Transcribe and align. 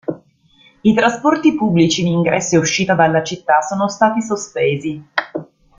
I 0.83 0.95
trasporti 0.95 1.53
pubblici 1.53 2.01
in 2.01 2.07
ingresso 2.07 2.55
e 2.55 2.57
uscita 2.57 2.95
dalla 2.95 3.21
città 3.23 3.61
sono 3.61 3.87
stati 3.87 4.19
sospesi. 4.23 5.05